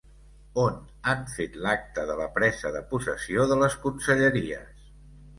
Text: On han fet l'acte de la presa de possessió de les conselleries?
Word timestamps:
On 0.59 0.77
han 1.09 1.19
fet 1.33 1.57
l'acte 1.65 2.05
de 2.11 2.15
la 2.21 2.25
presa 2.37 2.71
de 2.77 2.81
possessió 2.93 3.45
de 3.51 3.59
les 3.65 3.75
conselleries? 3.83 4.89